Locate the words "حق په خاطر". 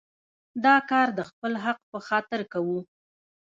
1.63-2.39